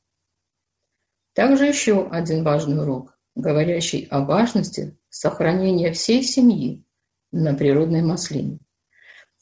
Также 1.35 1.66
еще 1.66 2.08
один 2.08 2.42
важный 2.42 2.82
урок, 2.82 3.18
говорящий 3.35 4.06
о 4.11 4.25
важности 4.25 4.99
сохранения 5.08 5.92
всей 5.92 6.23
семьи 6.23 6.85
на 7.30 7.54
природной 7.54 8.02
маслине, 8.02 8.58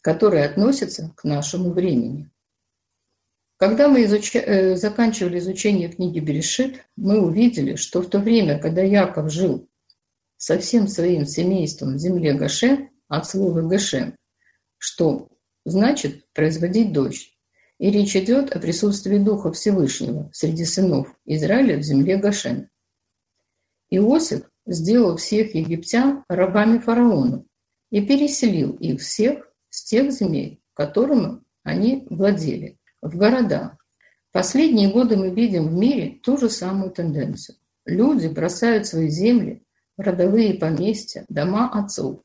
который 0.02 0.44
относится 0.44 1.12
к 1.16 1.24
нашему 1.24 1.70
времени. 1.70 2.30
Когда 3.56 3.88
мы 3.88 4.04
изуч... 4.04 4.34
Э, 4.34 4.76
заканчивали 4.76 5.38
изучение 5.38 5.88
книги 5.88 6.20
Берешит, 6.20 6.84
мы 6.96 7.20
увидели, 7.20 7.76
что 7.76 8.02
в 8.02 8.10
то 8.10 8.18
время, 8.18 8.58
когда 8.58 8.82
Яков 8.82 9.32
жил 9.32 9.66
со 10.36 10.58
всем 10.58 10.88
своим 10.88 11.24
семейством 11.24 11.94
в 11.94 11.98
земле 11.98 12.34
Гашем, 12.34 12.90
от 13.08 13.26
слова 13.26 13.62
Гашем, 13.62 14.14
что 14.76 15.30
значит 15.66 16.24
производить 16.32 16.92
дождь, 16.92 17.36
и 17.78 17.90
речь 17.90 18.16
идет 18.16 18.54
о 18.54 18.60
присутствии 18.60 19.18
Духа 19.18 19.52
Всевышнего 19.52 20.30
среди 20.32 20.64
сынов 20.64 21.08
Израиля 21.26 21.76
в 21.76 21.82
земле 21.82 22.16
Гошен. 22.16 22.70
Иосиф 23.90 24.48
сделал 24.64 25.16
всех 25.16 25.54
египтян 25.54 26.24
рабами 26.28 26.78
фараона 26.78 27.44
и 27.90 28.00
переселил 28.00 28.72
их 28.76 29.00
всех 29.00 29.52
с 29.68 29.84
тех 29.84 30.12
земель, 30.12 30.60
которыми 30.72 31.42
они 31.64 32.06
владели, 32.10 32.78
в 33.02 33.16
города. 33.16 33.76
Последние 34.32 34.90
годы 34.90 35.16
мы 35.16 35.30
видим 35.30 35.68
в 35.68 35.72
мире 35.72 36.20
ту 36.22 36.38
же 36.38 36.48
самую 36.48 36.92
тенденцию. 36.92 37.56
Люди 37.84 38.28
бросают 38.28 38.86
свои 38.86 39.08
земли, 39.08 39.64
родовые 39.96 40.54
поместья, 40.54 41.24
дома 41.28 41.70
отцов, 41.72 42.20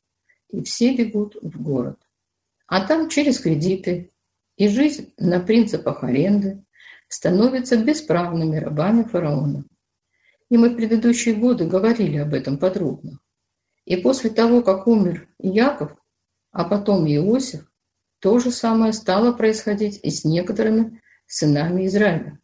и 0.50 0.62
все 0.62 0.94
бегут 0.94 1.36
в 1.42 1.60
город. 1.60 1.98
А 2.72 2.80
там 2.80 3.10
через 3.10 3.38
кредиты, 3.38 4.12
и 4.56 4.66
жизнь 4.66 5.12
на 5.18 5.40
принципах 5.40 6.02
аренды 6.04 6.64
становятся 7.06 7.76
бесправными 7.76 8.56
рабами 8.56 9.02
фараона. 9.02 9.66
И 10.48 10.56
мы 10.56 10.70
в 10.70 10.76
предыдущие 10.76 11.34
годы 11.34 11.66
говорили 11.66 12.16
об 12.16 12.32
этом 12.32 12.56
подробно. 12.56 13.18
И 13.84 13.96
после 13.96 14.30
того, 14.30 14.62
как 14.62 14.86
умер 14.86 15.28
Яков, 15.38 15.94
а 16.50 16.64
потом 16.64 17.06
Иосиф, 17.06 17.70
то 18.20 18.38
же 18.38 18.50
самое 18.50 18.94
стало 18.94 19.34
происходить 19.34 20.00
и 20.02 20.08
с 20.08 20.24
некоторыми 20.24 21.02
сынами 21.26 21.84
Израиля, 21.84 22.40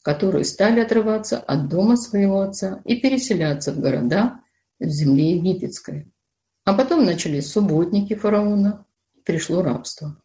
которые 0.00 0.44
стали 0.44 0.80
отрываться 0.80 1.38
от 1.38 1.68
дома 1.68 1.98
своего 1.98 2.40
отца 2.40 2.80
и 2.86 2.96
переселяться 2.98 3.74
в 3.74 3.80
города 3.80 4.40
в 4.78 4.88
земле 4.88 5.32
египетской. 5.32 6.10
А 6.64 6.72
потом 6.72 7.04
начались 7.04 7.52
субботники 7.52 8.14
фараона, 8.14 8.86
пришло 9.30 9.62
рабство. 9.62 10.20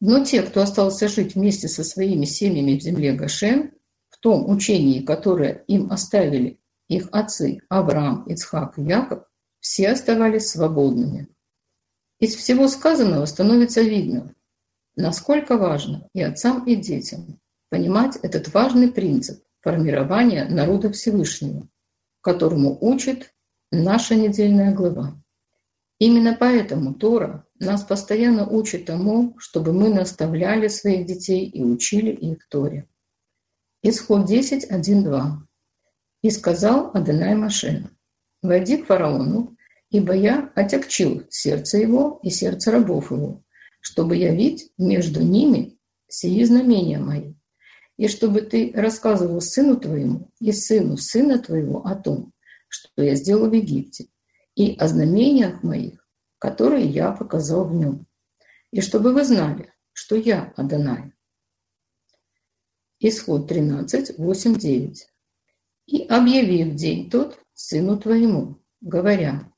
Но 0.00 0.24
те, 0.24 0.42
кто 0.42 0.62
остался 0.62 1.08
жить 1.08 1.34
вместе 1.34 1.66
со 1.66 1.82
своими 1.82 2.24
семьями 2.24 2.78
в 2.78 2.82
земле 2.82 3.12
Гошен, 3.12 3.72
в 4.10 4.18
том 4.18 4.48
учении, 4.48 5.00
которое 5.00 5.64
им 5.66 5.90
оставили 5.90 6.60
их 6.88 7.08
отцы 7.10 7.58
Авраам, 7.68 8.24
Ицхак 8.26 8.78
и 8.78 8.82
Яков, 8.82 9.24
все 9.58 9.88
оставались 9.88 10.50
свободными. 10.50 11.28
Из 12.20 12.36
всего 12.36 12.68
сказанного 12.68 13.24
становится 13.24 13.80
видно, 13.80 14.34
насколько 14.94 15.56
важно 15.56 16.08
и 16.14 16.22
отцам, 16.22 16.64
и 16.64 16.76
детям 16.76 17.40
понимать 17.70 18.16
этот 18.22 18.54
важный 18.54 18.92
принцип 18.92 19.42
формирования 19.62 20.44
народа 20.44 20.92
Всевышнего, 20.92 21.66
которому 22.20 22.78
учит 22.80 23.34
наша 23.72 24.14
недельная 24.14 24.72
глава. 24.72 25.20
Именно 25.98 26.36
поэтому 26.38 26.94
Тора 26.94 27.46
нас 27.58 27.84
постоянно 27.84 28.48
учит 28.48 28.86
тому, 28.86 29.36
чтобы 29.38 29.72
мы 29.72 29.88
наставляли 29.88 30.68
своих 30.68 31.06
детей 31.06 31.46
и 31.46 31.62
учили 31.62 32.10
их 32.10 32.48
Торе. 32.48 32.88
Исход 33.82 34.26
10, 34.26 34.64
1, 34.64 35.04
2. 35.04 35.46
«И 36.22 36.30
сказал 36.30 36.90
Адонай 36.94 37.34
Маше, 37.34 37.90
«Войди 38.42 38.78
к 38.78 38.86
фараону, 38.86 39.56
ибо 39.90 40.14
я 40.14 40.50
отягчил 40.54 41.22
сердце 41.30 41.78
его 41.78 42.18
и 42.22 42.30
сердце 42.30 42.72
рабов 42.72 43.10
его, 43.10 43.44
чтобы 43.80 44.16
явить 44.16 44.72
между 44.78 45.22
ними 45.22 45.78
сии 46.08 46.42
знамения 46.44 46.98
мои, 46.98 47.34
и 47.96 48.08
чтобы 48.08 48.40
ты 48.40 48.72
рассказывал 48.74 49.40
сыну 49.40 49.76
твоему 49.76 50.30
и 50.40 50.52
сыну 50.52 50.96
сына 50.96 51.38
твоего 51.38 51.86
о 51.86 51.94
том, 51.94 52.32
что 52.68 53.02
я 53.02 53.14
сделал 53.14 53.48
в 53.48 53.52
Египте, 53.52 54.06
и 54.54 54.76
о 54.76 54.88
знамениях 54.88 55.62
моих, 55.62 56.06
которые 56.38 56.86
я 56.86 57.12
показал 57.12 57.66
в 57.66 57.74
нем. 57.74 58.06
И 58.70 58.80
чтобы 58.80 59.12
вы 59.12 59.24
знали, 59.24 59.72
что 59.92 60.16
я 60.16 60.52
Адонай. 60.56 61.12
Исход 63.00 63.48
13, 63.48 64.18
8, 64.18 64.54
9. 64.54 65.08
И 65.86 66.02
объявив 66.06 66.74
день 66.74 67.10
тот 67.10 67.38
сыну 67.52 67.98
твоему, 67.98 68.62
говоря, 68.80 69.52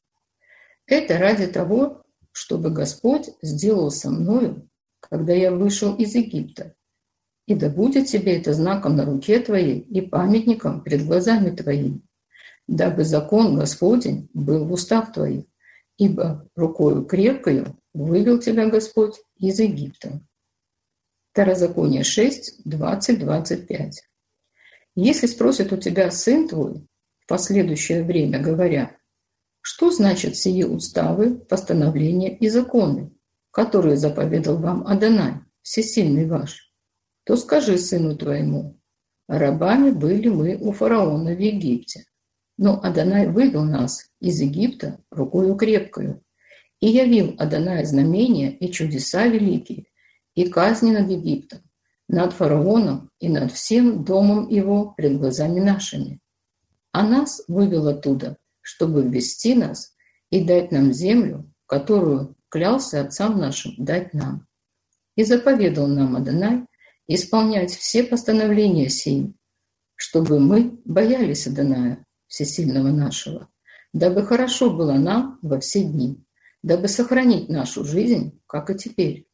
это 0.86 1.18
ради 1.18 1.46
того, 1.46 2.04
чтобы 2.32 2.70
Господь 2.70 3.30
сделал 3.42 3.90
со 3.90 4.10
мною, 4.10 4.68
когда 5.00 5.32
я 5.32 5.52
вышел 5.52 5.94
из 5.96 6.14
Египта, 6.14 6.74
и 7.46 7.54
да 7.54 7.70
будет 7.70 8.08
тебе 8.08 8.38
это 8.38 8.52
знаком 8.52 8.96
на 8.96 9.04
руке 9.04 9.38
твоей 9.38 9.80
и 9.80 10.00
памятником 10.00 10.82
пред 10.82 11.06
глазами 11.06 11.54
твоими, 11.54 12.02
дабы 12.66 13.04
закон 13.04 13.56
Господень 13.56 14.28
был 14.34 14.64
в 14.64 14.72
устах 14.72 15.12
твоих, 15.12 15.44
ибо 15.96 16.48
рукою 16.54 17.04
крепкою 17.04 17.78
вывел 17.94 18.38
тебя 18.38 18.68
Господь 18.68 19.20
из 19.38 19.58
Египта. 19.60 20.20
Второзаконие 21.32 22.02
6, 22.02 22.62
20, 22.64 23.18
25. 23.18 24.02
Если 24.94 25.26
спросит 25.26 25.72
у 25.72 25.76
тебя 25.76 26.10
сын 26.10 26.48
твой 26.48 26.86
в 27.20 27.26
последующее 27.26 28.02
время, 28.02 28.40
говоря, 28.40 28.96
что 29.60 29.90
значит 29.90 30.36
сие 30.36 30.66
уставы, 30.66 31.36
постановления 31.36 32.34
и 32.36 32.48
законы, 32.48 33.12
которые 33.50 33.96
заповедал 33.96 34.56
вам 34.56 34.86
Адонай, 34.86 35.40
всесильный 35.62 36.26
ваш, 36.26 36.72
то 37.24 37.36
скажи 37.36 37.76
сыну 37.76 38.16
твоему, 38.16 38.80
рабами 39.28 39.90
были 39.90 40.28
мы 40.28 40.56
у 40.56 40.72
фараона 40.72 41.34
в 41.34 41.38
Египте, 41.40 42.04
но 42.58 42.80
Адонай 42.82 43.28
вывел 43.28 43.64
нас 43.64 44.10
из 44.20 44.40
Египта 44.40 44.98
рукою 45.10 45.56
крепкою, 45.56 46.22
и 46.80 46.88
явил 46.88 47.34
Адонай 47.38 47.84
знамения 47.84 48.50
и 48.50 48.70
чудеса 48.70 49.26
великие, 49.26 49.86
и 50.34 50.48
казни 50.48 50.92
над 50.92 51.10
Египтом, 51.10 51.60
над 52.08 52.32
фараоном 52.32 53.10
и 53.18 53.28
над 53.28 53.52
всем 53.52 54.04
домом 54.04 54.48
его 54.48 54.92
пред 54.96 55.18
глазами 55.18 55.60
нашими. 55.60 56.20
А 56.92 57.06
нас 57.06 57.42
вывел 57.48 57.88
оттуда, 57.88 58.36
чтобы 58.60 59.02
ввести 59.02 59.54
нас 59.54 59.94
и 60.30 60.44
дать 60.44 60.72
нам 60.72 60.92
землю, 60.92 61.50
которую 61.66 62.36
клялся 62.48 63.00
отцам 63.00 63.38
нашим 63.38 63.72
дать 63.76 64.14
нам. 64.14 64.46
И 65.14 65.24
заповедал 65.24 65.88
нам 65.88 66.16
Адонай 66.16 66.66
исполнять 67.06 67.70
все 67.72 68.02
постановления 68.02 68.88
сии, 68.88 69.34
чтобы 69.94 70.38
мы 70.38 70.80
боялись 70.84 71.46
Адоная, 71.46 72.05
всесильного 72.28 72.88
нашего, 72.88 73.48
дабы 73.92 74.24
хорошо 74.24 74.70
было 74.70 74.94
нам 74.94 75.38
во 75.42 75.60
все 75.60 75.82
дни, 75.84 76.24
дабы 76.62 76.88
сохранить 76.88 77.48
нашу 77.48 77.84
жизнь, 77.84 78.40
как 78.46 78.70
и 78.70 78.76
теперь. 78.76 79.28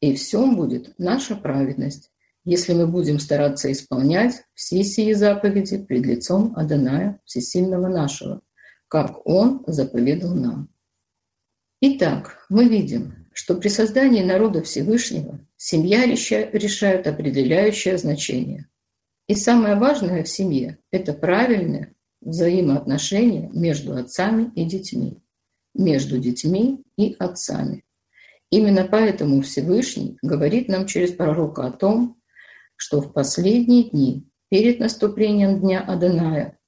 И 0.00 0.14
всем 0.14 0.56
будет 0.56 0.94
наша 0.98 1.36
праведность, 1.36 2.10
если 2.44 2.72
мы 2.72 2.86
будем 2.86 3.18
стараться 3.18 3.70
исполнять 3.70 4.44
все 4.54 4.82
сии 4.82 5.12
заповеди 5.12 5.76
пред 5.76 6.06
лицом 6.06 6.54
Адоная 6.56 7.20
Всесильного 7.24 7.88
нашего, 7.88 8.40
как 8.88 9.26
Он 9.26 9.64
заповедал 9.66 10.34
нам. 10.34 10.68
Итак, 11.80 12.46
мы 12.48 12.68
видим, 12.68 13.28
что 13.32 13.54
при 13.54 13.68
создании 13.68 14.22
народа 14.22 14.62
Всевышнего 14.62 15.40
семья 15.56 16.06
решает 16.06 17.06
определяющее 17.06 17.98
значение. 17.98 18.66
И 19.26 19.34
самое 19.34 19.76
важное 19.76 20.24
в 20.24 20.28
семье– 20.28 20.78
это 20.90 21.12
правильное, 21.12 21.94
взаимоотношения 22.20 23.50
между 23.52 23.96
отцами 23.96 24.50
и 24.54 24.64
детьми, 24.64 25.22
между 25.74 26.18
детьми 26.18 26.84
и 26.96 27.14
отцами. 27.18 27.84
Именно 28.50 28.84
поэтому 28.84 29.42
Всевышний 29.42 30.18
говорит 30.22 30.68
нам 30.68 30.86
через 30.86 31.12
пророка 31.12 31.66
о 31.66 31.72
том, 31.72 32.20
что 32.76 33.00
в 33.00 33.12
последние 33.12 33.90
дни, 33.90 34.28
перед 34.48 34.80
наступлением 34.80 35.60
Дня 35.60 35.80
Адоная, 35.80 36.58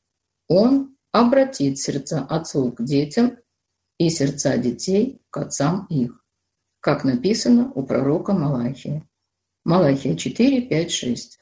Он 0.48 0.96
обратит 1.12 1.78
сердца 1.78 2.26
отцов 2.28 2.74
к 2.74 2.84
детям 2.84 3.38
и 3.98 4.10
сердца 4.10 4.56
детей 4.58 5.22
к 5.30 5.38
отцам 5.38 5.86
их, 5.88 6.24
как 6.80 7.04
написано 7.04 7.72
у 7.74 7.84
пророка 7.84 8.32
Малахия. 8.32 9.08
Малахия 9.64 10.16
4, 10.16 10.62
5, 10.62 10.90
6. 10.90 11.39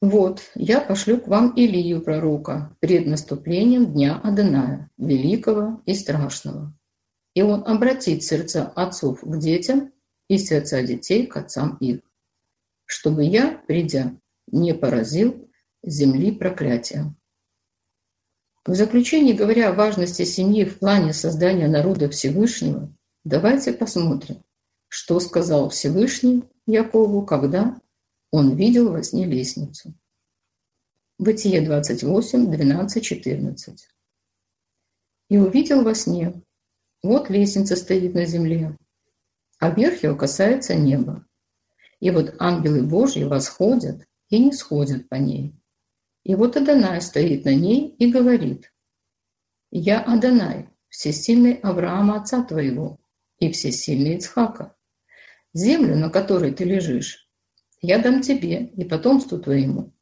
Вот, 0.00 0.50
я 0.54 0.80
пошлю 0.80 1.20
к 1.20 1.28
вам 1.28 1.50
Илию 1.50 2.00
пророка 2.00 2.74
пред 2.80 3.06
наступлением 3.06 3.92
дня 3.92 4.18
Адоная, 4.24 4.90
великого 4.96 5.82
и 5.84 5.92
страшного. 5.92 6.74
И 7.34 7.42
он 7.42 7.66
обратит 7.66 8.24
сердца 8.24 8.72
отцов 8.74 9.20
к 9.20 9.38
детям 9.38 9.92
и 10.28 10.38
сердца 10.38 10.82
детей 10.82 11.26
к 11.26 11.36
отцам 11.36 11.76
их, 11.80 12.00
чтобы 12.86 13.24
я, 13.24 13.62
придя, 13.66 14.16
не 14.50 14.74
поразил 14.74 15.48
земли 15.82 16.32
проклятием. 16.32 17.16
В 18.64 18.74
заключение, 18.74 19.34
говоря 19.34 19.70
о 19.70 19.74
важности 19.74 20.24
семьи 20.24 20.64
в 20.64 20.78
плане 20.78 21.12
создания 21.12 21.68
народа 21.68 22.08
Всевышнего, 22.08 22.94
давайте 23.24 23.72
посмотрим, 23.72 24.42
что 24.88 25.20
сказал 25.20 25.68
Всевышний 25.68 26.44
Якову, 26.66 27.24
когда 27.24 27.78
он 28.30 28.56
видел 28.56 28.90
во 28.92 29.02
сне 29.02 29.26
лестницу. 29.26 29.94
Бытие 31.18 31.60
28, 31.60 32.50
12, 32.50 33.04
14. 33.04 33.88
«И 35.28 35.38
увидел 35.38 35.82
во 35.82 35.94
сне, 35.94 36.42
вот 37.02 37.30
лестница 37.30 37.76
стоит 37.76 38.14
на 38.14 38.26
земле, 38.26 38.76
а 39.58 39.70
верх 39.70 40.02
ее 40.02 40.16
касается 40.16 40.74
неба. 40.74 41.26
И 42.00 42.10
вот 42.10 42.34
ангелы 42.38 42.82
Божьи 42.82 43.24
восходят 43.24 44.06
и 44.28 44.38
не 44.38 44.52
сходят 44.52 45.08
по 45.08 45.16
ней. 45.16 45.54
И 46.24 46.34
вот 46.34 46.56
Адонай 46.56 47.00
стоит 47.00 47.44
на 47.44 47.54
ней 47.54 47.94
и 47.98 48.10
говорит, 48.10 48.72
«Я 49.70 50.00
Адонай, 50.00 50.68
всесильный 50.88 51.54
Авраама, 51.54 52.20
отца 52.20 52.42
твоего, 52.42 52.98
и 53.38 53.50
всесильный 53.50 54.16
Ицхака. 54.16 54.76
Землю, 55.52 55.96
на 55.96 56.10
которой 56.10 56.52
ты 56.52 56.64
лежишь, 56.64 57.29
я 57.80 57.98
дам 57.98 58.20
тебе 58.20 58.66
и 58.76 58.84
потомству 58.84 59.38
твоему, 59.38 59.92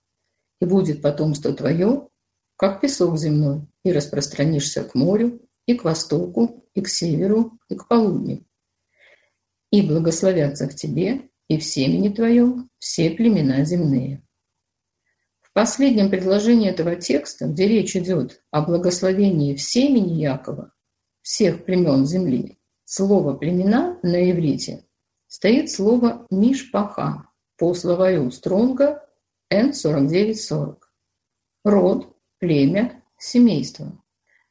и 0.61 0.65
будет 0.65 1.03
потомство 1.03 1.53
твое, 1.53 2.09
как 2.57 2.81
песок 2.81 3.17
земной, 3.19 3.67
и 3.85 3.93
распространишься 3.93 4.83
к 4.83 4.95
морю, 4.95 5.41
и 5.67 5.75
к 5.75 5.85
востоку, 5.85 6.69
и 6.75 6.81
к 6.81 6.89
северу, 6.89 7.59
и 7.69 7.77
к 7.77 7.87
полудню. 7.87 8.45
И 9.71 9.83
благословятся 9.83 10.69
в 10.69 10.75
тебе 10.75 11.29
и 11.49 11.59
в 11.59 11.65
семени 11.65 12.09
твоем 12.09 12.71
все 12.79 13.11
племена 13.11 13.65
земные. 13.65 14.23
В 15.41 15.53
последнем 15.53 16.11
предложении 16.11 16.69
этого 16.69 16.97
текста, 16.97 17.47
где 17.47 17.67
речь 17.69 17.97
идет 17.97 18.43
о 18.51 18.63
благословении 18.63 19.55
в 19.55 19.63
семени 19.63 20.21
Якова, 20.21 20.73
всех 21.23 21.65
племен 21.65 22.07
земли, 22.07 22.59
слово 22.85 23.35
«племена» 23.35 23.99
на 24.03 24.31
иврите 24.31 24.85
стоит 25.27 25.71
слово 25.71 26.27
«мишпаха», 26.31 27.28
по 27.59 27.75
словарю 27.75 28.31
Стронга 28.31 29.05
Н4940. 29.53 30.77
Род, 31.65 32.17
племя, 32.39 33.03
семейство. 33.19 34.01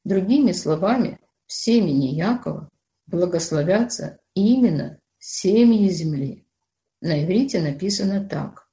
Другими 0.03 0.51
словами, 0.51 1.19
в 1.45 1.53
семени 1.53 2.07
Якова 2.07 2.69
благословятся 3.07 4.19
именно 4.33 4.99
семьи 5.17 5.89
земли. 5.89 6.45
На 7.01 7.23
иврите 7.23 7.61
написано 7.61 8.27
так. 8.27 8.67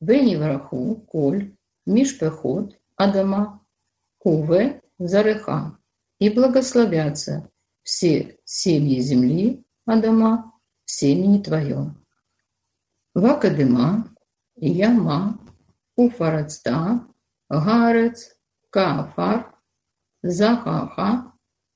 Вени 0.00 0.34
враху, 0.36 0.96
коль, 1.08 1.56
мишпехот, 1.86 2.76
адама, 2.96 3.64
куве, 4.18 4.82
зареха. 4.98 5.78
И 6.18 6.28
благословятся 6.30 7.48
все 7.82 8.38
семьи 8.44 9.00
земли, 9.00 9.64
адама, 9.84 10.52
в 10.84 10.90
семени 10.90 11.40
твоем. 11.40 12.05
Вакадима, 13.22 14.04
Яма, 14.56 15.38
Уфарацта, 15.96 17.00
Гарец, 17.48 18.36
Каафар, 18.68 19.54
Захаха, 20.22 21.32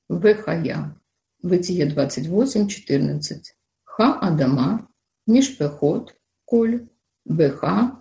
Вехая. 0.07 0.95
Бытие 1.41 1.87
28, 1.87 2.67
14. 2.67 3.55
Ха 3.83 4.19
Адама, 4.21 4.87
Мишпехот, 5.25 6.15
Коль, 6.45 6.87
Беха, 7.25 7.99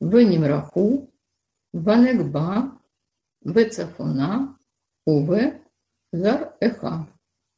Венимраху, 0.00 1.12
Ванегба, 1.74 2.80
Вецафона, 3.42 4.56
Уве, 5.04 5.62
Зар 6.12 6.56
Эха. 6.60 7.06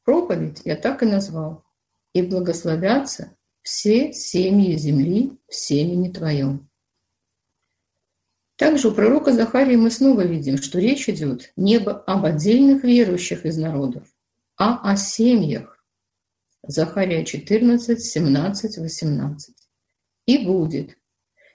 Проповедь 0.04 0.62
я 0.64 0.74
так 0.74 1.04
и 1.04 1.06
назвал. 1.06 1.62
И 2.12 2.22
благословятся 2.22 3.36
все 3.62 4.12
семьи 4.12 4.76
земли 4.76 5.32
в 5.48 5.54
семени 5.54 6.10
твоем. 6.10 6.68
Также 8.56 8.88
у 8.88 8.92
пророка 8.92 9.32
Захарии 9.32 9.76
мы 9.76 9.90
снова 9.90 10.22
видим, 10.22 10.56
что 10.56 10.78
речь 10.78 11.08
идет 11.08 11.52
не 11.56 11.78
об 11.78 12.24
отдельных 12.24 12.84
верующих 12.84 13.44
из 13.44 13.56
народов, 13.56 14.04
а 14.56 14.88
о 14.88 14.96
семьях. 14.96 15.84
Захария 16.64 17.24
14, 17.24 18.00
17, 18.00 18.78
18. 18.78 19.54
«И 20.26 20.38
будет, 20.46 20.96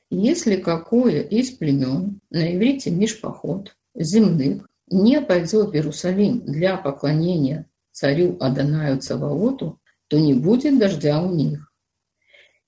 если 0.10 0.58
какое 0.58 1.22
из 1.22 1.52
племен, 1.52 2.20
на 2.30 2.54
иврите 2.54 2.92
Мишпоход, 2.92 3.78
земных, 3.96 4.68
не 4.90 5.22
пойдет 5.22 5.70
в 5.70 5.74
Иерусалим 5.74 6.42
для 6.46 6.78
поклонения 6.78 7.70
царю 7.92 8.38
Адонаю 8.40 9.00
Цаваоту, 9.00 9.80
то 10.08 10.20
не 10.20 10.34
будет 10.34 10.78
дождя 10.78 11.22
у 11.22 11.34
них. 11.34 11.67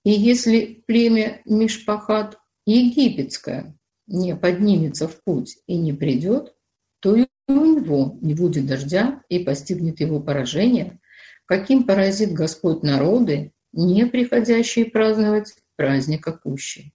И 0.03 0.11
если 0.11 0.81
племя 0.87 1.41
Мишпахат 1.45 2.37
египетское 2.65 3.77
не 4.07 4.35
поднимется 4.35 5.07
в 5.07 5.21
путь 5.23 5.57
и 5.67 5.77
не 5.77 5.93
придет, 5.93 6.55
то 6.99 7.15
и 7.15 7.27
у 7.47 7.65
него 7.65 8.17
не 8.21 8.33
будет 8.33 8.65
дождя 8.65 9.21
и 9.29 9.39
постигнет 9.39 9.99
его 9.99 10.21
поражение, 10.21 10.99
каким 11.45 11.83
поразит 11.83 12.31
Господь 12.31 12.83
народы, 12.83 13.51
не 13.71 14.05
приходящие 14.05 14.85
праздновать 14.85 15.55
праздника 15.75 16.31
Кущи. 16.31 16.93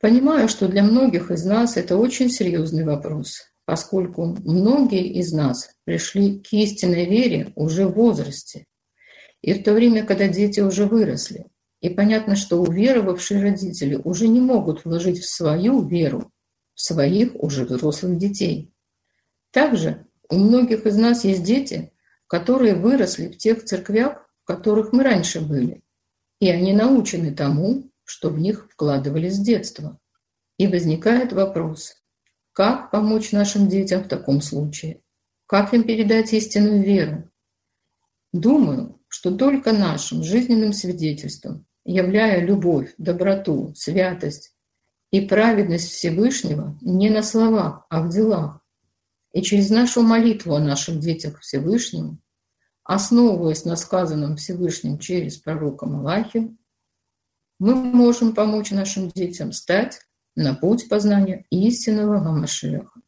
Понимаю, 0.00 0.48
что 0.48 0.68
для 0.68 0.84
многих 0.84 1.30
из 1.30 1.44
нас 1.44 1.76
это 1.76 1.96
очень 1.96 2.30
серьезный 2.30 2.84
вопрос, 2.84 3.50
поскольку 3.64 4.24
многие 4.26 5.08
из 5.08 5.32
нас 5.32 5.70
пришли 5.84 6.38
к 6.38 6.52
истинной 6.52 7.06
вере 7.06 7.52
уже 7.56 7.86
в 7.86 7.94
возрасте, 7.94 8.66
и 9.42 9.52
в 9.54 9.62
то 9.64 9.72
время, 9.72 10.04
когда 10.04 10.28
дети 10.28 10.60
уже 10.60 10.86
выросли– 10.86 11.46
и 11.80 11.88
понятно, 11.88 12.34
что 12.36 12.60
уверовавшие 12.60 13.42
родители 13.42 13.94
уже 13.94 14.28
не 14.28 14.40
могут 14.40 14.84
вложить 14.84 15.20
в 15.20 15.30
свою 15.30 15.86
веру 15.86 16.32
в 16.74 16.80
своих 16.80 17.34
уже 17.34 17.64
взрослых 17.64 18.18
детей. 18.18 18.72
Также 19.50 20.06
у 20.28 20.36
многих 20.36 20.86
из 20.86 20.96
нас 20.96 21.24
есть 21.24 21.42
дети, 21.42 21.92
которые 22.26 22.74
выросли 22.74 23.28
в 23.28 23.38
тех 23.38 23.64
церквях, 23.64 24.28
в 24.42 24.46
которых 24.46 24.92
мы 24.92 25.02
раньше 25.02 25.40
были, 25.40 25.82
и 26.40 26.50
они 26.50 26.72
научены 26.72 27.34
тому, 27.34 27.90
что 28.04 28.30
в 28.30 28.38
них 28.38 28.68
вкладывали 28.70 29.28
с 29.28 29.38
детства. 29.38 29.98
И 30.56 30.66
возникает 30.66 31.32
вопрос, 31.32 32.02
как 32.52 32.90
помочь 32.90 33.30
нашим 33.30 33.68
детям 33.68 34.02
в 34.02 34.08
таком 34.08 34.40
случае? 34.40 35.02
Как 35.46 35.72
им 35.72 35.84
передать 35.84 36.32
истинную 36.32 36.82
веру? 36.82 37.30
Думаю, 38.32 39.00
что 39.06 39.36
только 39.36 39.72
нашим 39.72 40.24
жизненным 40.24 40.72
свидетельством 40.72 41.67
являя 41.90 42.44
любовь, 42.44 42.92
доброту, 42.98 43.72
святость 43.74 44.52
и 45.10 45.22
праведность 45.22 45.90
Всевышнего 45.90 46.78
не 46.82 47.08
на 47.08 47.22
словах, 47.22 47.86
а 47.88 48.02
в 48.02 48.10
делах. 48.10 48.60
И 49.32 49.40
через 49.40 49.70
нашу 49.70 50.02
молитву 50.02 50.54
о 50.54 50.60
наших 50.60 51.00
детях 51.00 51.40
Всевышнему, 51.40 52.18
основываясь 52.84 53.64
на 53.64 53.76
сказанном 53.76 54.36
Всевышним 54.36 54.98
через 54.98 55.38
пророка 55.38 55.86
Малахи, 55.86 56.54
мы 57.58 57.74
можем 57.74 58.34
помочь 58.34 58.70
нашим 58.70 59.08
детям 59.08 59.52
стать 59.52 60.02
на 60.36 60.54
путь 60.54 60.90
познания 60.90 61.46
истинного 61.48 62.20
Гамашеха. 62.20 63.00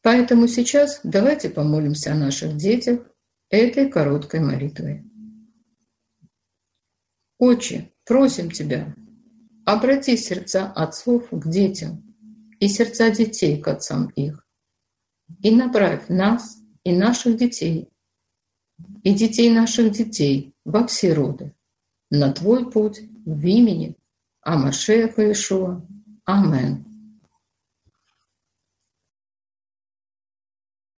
Поэтому 0.00 0.46
сейчас 0.46 1.00
давайте 1.02 1.50
помолимся 1.50 2.12
о 2.12 2.16
наших 2.16 2.56
детях 2.56 3.00
этой 3.50 3.90
короткой 3.90 4.40
молитвой. 4.40 5.10
Отче, 7.38 7.92
просим 8.04 8.50
Тебя, 8.50 8.94
обрати 9.64 10.16
сердца 10.16 10.72
отцов 10.74 11.28
к 11.30 11.48
детям 11.48 12.02
и 12.60 12.68
сердца 12.68 13.10
детей 13.10 13.60
к 13.60 13.68
отцам 13.68 14.08
их, 14.16 14.46
и 15.42 15.50
направь 15.54 16.08
нас 16.08 16.58
и 16.84 16.92
наших 16.92 17.36
детей, 17.36 17.88
и 19.02 19.12
детей 19.12 19.50
наших 19.50 19.92
детей 19.92 20.54
во 20.64 20.86
все 20.86 21.12
роды, 21.12 21.54
на 22.10 22.32
Твой 22.32 22.70
путь 22.70 23.00
в 23.24 23.44
имени 23.44 23.96
Амашеха 24.42 25.32
Ишуа. 25.32 25.84
Амен. 26.24 26.85